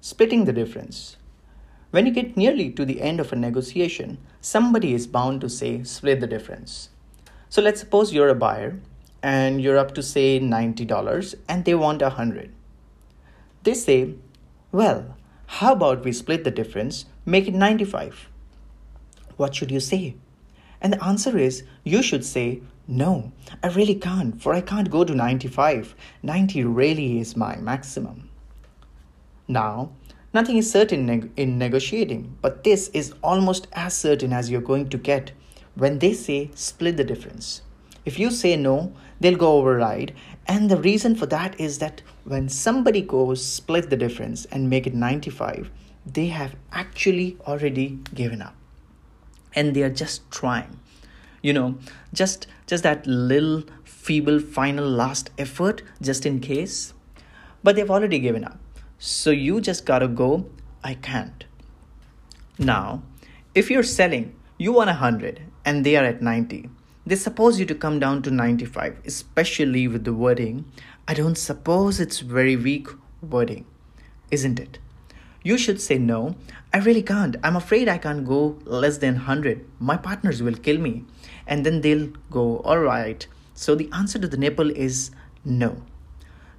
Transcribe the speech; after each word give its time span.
Splitting 0.00 0.46
the 0.46 0.52
difference. 0.54 1.18
When 1.90 2.06
you 2.06 2.12
get 2.12 2.38
nearly 2.38 2.70
to 2.70 2.86
the 2.86 3.02
end 3.02 3.20
of 3.20 3.34
a 3.34 3.36
negotiation, 3.36 4.16
somebody 4.40 4.94
is 4.94 5.06
bound 5.06 5.42
to 5.42 5.50
say, 5.50 5.82
split 5.82 6.20
the 6.20 6.26
difference. 6.26 6.88
So 7.50 7.60
let's 7.60 7.80
suppose 7.80 8.14
you're 8.14 8.30
a 8.30 8.34
buyer 8.34 8.80
and 9.22 9.60
you're 9.60 9.76
up 9.76 9.92
to 9.96 10.02
say 10.02 10.40
$90 10.40 11.34
and 11.50 11.66
they 11.66 11.74
want 11.74 12.00
100. 12.00 12.50
They 13.62 13.74
say, 13.74 14.14
well, 14.72 15.16
how 15.46 15.74
about 15.74 16.02
we 16.02 16.12
split 16.12 16.44
the 16.44 16.50
difference, 16.50 17.04
make 17.26 17.46
it 17.46 17.54
95? 17.54 18.30
What 19.36 19.54
should 19.54 19.70
you 19.70 19.80
say? 19.80 20.16
And 20.80 20.92
the 20.92 21.04
answer 21.04 21.38
is, 21.38 21.64
you 21.82 22.02
should 22.02 22.24
say, 22.24 22.60
no, 22.86 23.32
I 23.62 23.68
really 23.68 23.94
can't, 23.94 24.40
for 24.40 24.52
I 24.52 24.60
can't 24.60 24.90
go 24.90 25.04
to 25.04 25.14
95. 25.14 25.94
90 26.22 26.64
really 26.64 27.18
is 27.18 27.36
my 27.36 27.56
maximum. 27.56 28.28
Now, 29.48 29.92
nothing 30.34 30.58
is 30.58 30.70
certain 30.70 31.06
neg- 31.06 31.30
in 31.36 31.58
negotiating, 31.58 32.36
but 32.42 32.64
this 32.64 32.88
is 32.88 33.14
almost 33.22 33.68
as 33.72 33.96
certain 33.96 34.32
as 34.32 34.50
you're 34.50 34.60
going 34.60 34.90
to 34.90 34.98
get 34.98 35.32
when 35.74 35.98
they 35.98 36.12
say 36.12 36.50
split 36.54 36.96
the 36.96 37.04
difference. 37.04 37.62
If 38.04 38.18
you 38.18 38.30
say 38.30 38.56
no, 38.56 38.92
they'll 39.20 39.36
go 39.36 39.56
override. 39.58 40.14
And 40.46 40.70
the 40.70 40.76
reason 40.76 41.14
for 41.14 41.26
that 41.26 41.58
is 41.58 41.78
that 41.78 42.02
when 42.24 42.50
somebody 42.50 43.00
goes 43.00 43.44
split 43.44 43.88
the 43.88 43.96
difference 43.96 44.44
and 44.46 44.68
make 44.68 44.86
it 44.86 44.94
95, 44.94 45.70
they 46.04 46.26
have 46.26 46.54
actually 46.72 47.38
already 47.46 47.98
given 48.14 48.42
up. 48.42 48.54
And 49.54 49.74
they 49.74 49.82
are 49.82 49.90
just 49.90 50.30
trying. 50.30 50.80
You 51.42 51.52
know, 51.52 51.78
just 52.12 52.46
just 52.66 52.82
that 52.82 53.06
little 53.06 53.62
feeble 53.84 54.40
final 54.40 54.88
last 54.88 55.30
effort 55.38 55.82
just 56.00 56.26
in 56.26 56.40
case. 56.40 56.94
But 57.62 57.76
they've 57.76 57.90
already 57.90 58.18
given 58.18 58.44
up. 58.44 58.58
So 58.98 59.30
you 59.30 59.60
just 59.60 59.84
gotta 59.86 60.08
go, 60.08 60.46
I 60.82 60.94
can't. 60.94 61.44
Now, 62.58 63.02
if 63.54 63.70
you're 63.70 63.82
selling, 63.82 64.34
you 64.58 64.72
want 64.72 64.88
100 64.88 65.42
and 65.64 65.84
they 65.84 65.96
are 65.96 66.04
at 66.04 66.22
90. 66.22 66.68
They 67.06 67.16
suppose 67.16 67.58
you 67.58 67.66
to 67.66 67.74
come 67.74 67.98
down 67.98 68.22
to 68.22 68.30
95, 68.30 69.00
especially 69.04 69.88
with 69.88 70.04
the 70.04 70.14
wording. 70.14 70.64
I 71.06 71.14
don't 71.14 71.36
suppose 71.36 72.00
it's 72.00 72.20
very 72.20 72.56
weak 72.56 72.88
wording, 73.20 73.66
isn't 74.30 74.58
it? 74.58 74.78
You 75.44 75.58
should 75.58 75.78
say 75.78 75.98
no. 75.98 76.36
I 76.72 76.78
really 76.78 77.02
can't. 77.02 77.36
I'm 77.44 77.54
afraid 77.54 77.86
I 77.86 77.98
can't 77.98 78.26
go 78.26 78.58
less 78.64 78.96
than 78.96 79.14
100. 79.16 79.64
My 79.78 79.98
partners 79.98 80.42
will 80.42 80.54
kill 80.54 80.78
me. 80.78 81.04
And 81.46 81.66
then 81.66 81.82
they'll 81.82 82.08
go, 82.30 82.60
all 82.60 82.78
right. 82.78 83.26
So 83.52 83.74
the 83.74 83.90
answer 83.92 84.18
to 84.18 84.26
the 84.26 84.38
nipple 84.38 84.70
is 84.70 85.10
no. 85.44 85.82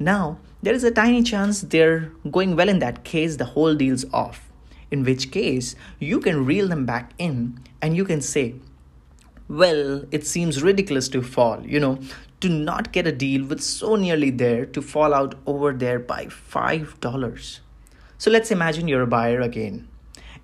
Now, 0.00 0.38
there 0.62 0.74
is 0.74 0.82
a 0.82 0.90
tiny 0.90 1.22
chance 1.22 1.60
they're 1.60 2.10
going 2.28 2.56
well 2.56 2.68
in 2.68 2.80
that 2.80 3.04
case, 3.04 3.36
the 3.36 3.44
whole 3.54 3.76
deal's 3.76 4.04
off. 4.12 4.50
In 4.90 5.04
which 5.04 5.30
case, 5.30 5.76
you 6.00 6.18
can 6.18 6.44
reel 6.44 6.66
them 6.66 6.84
back 6.84 7.12
in 7.18 7.60
and 7.80 7.96
you 7.96 8.04
can 8.04 8.20
say, 8.20 8.56
Well, 9.48 10.04
it 10.10 10.26
seems 10.26 10.60
ridiculous 10.60 11.08
to 11.10 11.22
fall, 11.22 11.64
you 11.64 11.78
know, 11.78 12.00
to 12.40 12.48
not 12.48 12.92
get 12.92 13.06
a 13.06 13.12
deal 13.12 13.46
with 13.46 13.60
so 13.60 13.94
nearly 13.94 14.30
there 14.30 14.66
to 14.66 14.82
fall 14.82 15.14
out 15.14 15.36
over 15.46 15.72
there 15.72 16.00
by 16.00 16.26
$5. 16.26 17.60
So 18.22 18.30
let's 18.30 18.52
imagine 18.52 18.86
you're 18.86 19.02
a 19.02 19.06
buyer 19.08 19.40
again 19.40 19.88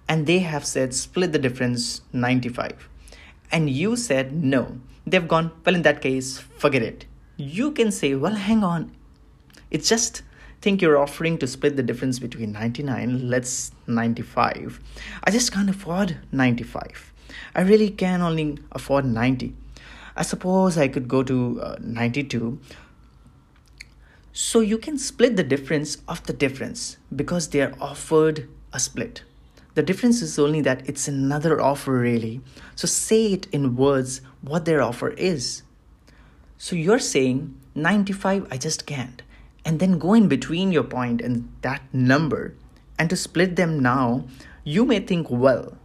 and 0.08 0.26
they 0.26 0.40
have 0.40 0.66
said 0.66 0.92
split 0.92 1.30
the 1.30 1.38
difference 1.38 2.00
95 2.12 2.88
and 3.52 3.70
you 3.70 3.94
said 3.94 4.32
no. 4.32 4.80
They've 5.06 5.28
gone, 5.28 5.52
well, 5.64 5.76
in 5.76 5.82
that 5.82 6.02
case, 6.02 6.38
forget 6.38 6.82
it. 6.82 7.06
You 7.36 7.70
can 7.70 7.92
say, 7.92 8.16
well, 8.16 8.34
hang 8.34 8.64
on, 8.64 8.90
it's 9.70 9.88
just 9.88 10.22
think 10.60 10.82
you're 10.82 10.98
offering 10.98 11.38
to 11.38 11.46
split 11.46 11.76
the 11.76 11.84
difference 11.84 12.18
between 12.18 12.50
99 12.50 13.30
let's 13.30 13.70
95 13.86 14.80
i 15.22 15.30
just 15.30 15.52
can't 15.52 15.70
afford 15.70 16.16
95 16.32 17.12
i 17.54 17.60
really 17.60 17.90
can 17.90 18.22
only 18.22 18.58
afford 18.72 19.04
90 19.04 19.54
i 20.16 20.22
suppose 20.22 20.76
i 20.76 20.88
could 20.88 21.06
go 21.06 21.22
to 21.22 21.62
uh, 21.62 21.76
92 21.80 22.58
so 24.32 24.60
you 24.60 24.78
can 24.78 24.98
split 24.98 25.36
the 25.36 25.44
difference 25.44 25.98
of 26.06 26.22
the 26.24 26.32
difference 26.32 26.96
because 27.14 27.48
they 27.48 27.60
are 27.60 27.74
offered 27.80 28.48
a 28.72 28.78
split. 28.78 29.22
The 29.74 29.82
difference 29.82 30.22
is 30.22 30.38
only 30.38 30.60
that 30.62 30.88
it's 30.88 31.08
another 31.08 31.60
offer 31.60 31.92
really. 31.92 32.40
So 32.74 32.86
say 32.86 33.32
it 33.32 33.46
in 33.52 33.76
words 33.76 34.20
what 34.42 34.64
their 34.64 34.82
offer 34.82 35.10
is. 35.10 35.62
So 36.56 36.74
you're 36.74 36.98
saying 36.98 37.54
95 37.74 38.48
i 38.50 38.56
just 38.56 38.86
can't. 38.86 39.22
And 39.64 39.78
then 39.78 39.98
go 39.98 40.14
in 40.14 40.28
between 40.28 40.72
your 40.72 40.82
point 40.82 41.20
and 41.20 41.48
that 41.62 41.82
number. 41.92 42.54
And 42.98 43.08
to 43.10 43.16
split 43.16 43.56
them 43.56 43.78
now, 43.78 44.24
you 44.64 44.84
may 44.84 44.98
think, 44.98 45.30
well, 45.30 45.76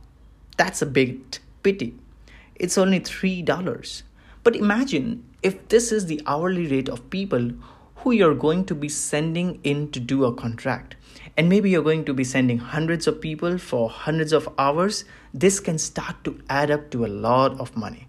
that's 0.58 0.82
a 0.82 0.88
big 0.88 1.22
pity. 1.62 1.96
It's 2.56 2.78
only 2.78 3.00
$3. 3.00 4.04
But 4.42 4.56
imagine 4.56 5.24
if 5.42 5.68
this 5.68 5.92
is 5.92 6.06
the 6.06 6.22
hourly 6.26 6.68
rate 6.68 6.90
of 6.90 7.10
people 7.10 7.52
who 8.04 8.12
you're 8.12 8.36
going 8.36 8.66
to 8.66 8.76
be 8.76 8.90
sending 8.90 9.60
in 9.64 9.92
to 9.92 10.00
do 10.00 10.26
a 10.26 10.34
contract. 10.34 10.96
And 11.36 11.50
maybe 11.50 11.70
you're 11.70 11.84
going 11.84 12.06
to 12.06 12.14
be 12.14 12.24
sending 12.24 12.58
hundreds 12.60 13.08
of 13.08 13.22
people 13.22 13.58
for 13.58 13.90
hundreds 13.90 14.34
of 14.34 14.48
hours. 14.58 15.06
This 15.34 15.60
can 15.60 15.78
start 15.78 16.24
to 16.26 16.40
add 16.50 16.70
up 16.70 16.92
to 16.92 17.06
a 17.06 17.08
lot 17.08 17.60
of 17.60 17.76
money. 17.76 18.08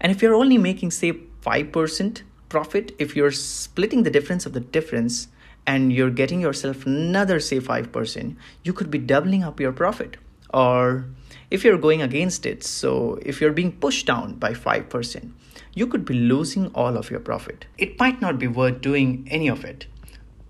And 0.00 0.10
if 0.10 0.22
you're 0.22 0.34
only 0.34 0.58
making, 0.58 0.92
say, 0.92 1.12
5%, 1.42 2.22
profit 2.54 2.94
if 3.04 3.16
you're 3.16 3.32
splitting 3.32 4.04
the 4.04 4.14
difference 4.16 4.46
of 4.46 4.52
the 4.52 4.60
difference 4.60 5.26
and 5.66 5.92
you're 5.92 6.16
getting 6.20 6.40
yourself 6.40 6.86
another 6.86 7.38
say 7.40 7.58
5% 7.58 8.36
you 8.62 8.72
could 8.72 8.90
be 8.96 9.00
doubling 9.12 9.42
up 9.42 9.58
your 9.64 9.72
profit 9.72 10.16
or 10.54 11.04
if 11.50 11.64
you're 11.64 11.84
going 11.86 12.00
against 12.00 12.46
it 12.46 12.64
so 12.64 13.18
if 13.22 13.40
you're 13.40 13.52
being 13.52 13.72
pushed 13.72 14.06
down 14.06 14.34
by 14.34 14.52
5% 14.52 15.32
you 15.74 15.86
could 15.86 16.04
be 16.04 16.14
losing 16.14 16.68
all 16.68 16.96
of 16.96 17.10
your 17.10 17.20
profit. 17.20 17.66
It 17.78 17.98
might 17.98 18.20
not 18.20 18.38
be 18.38 18.46
worth 18.46 18.80
doing 18.80 19.26
any 19.30 19.48
of 19.48 19.64
it. 19.64 19.86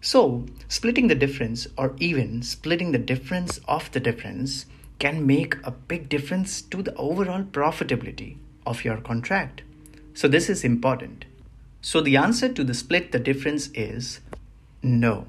So 0.01 0.45
splitting 0.69 1.09
the 1.09 1.15
difference 1.15 1.67
or 1.79 1.97
even 1.99 2.43
splitting 2.43 2.93
the 2.93 2.99
difference 2.99 3.59
of 3.67 3.91
the 3.93 4.01
difference 4.01 4.67
can 4.99 5.27
make 5.27 5.57
a 5.65 5.71
big 5.71 6.09
difference 6.09 6.61
to 6.63 6.83
the 6.83 6.95
overall 6.97 7.43
profitability 7.43 8.37
of 8.67 8.85
your 8.85 8.99
contract. 8.99 9.63
So 10.13 10.29
this 10.29 10.51
is 10.51 10.63
important. 10.63 11.25
So 11.81 12.01
the 12.01 12.17
answer 12.17 12.49
to 12.51 12.65
the 12.65 12.75
split 12.75 13.13
the 13.13 13.19
difference 13.19 13.71
is 13.75 14.21
no. 14.83 15.27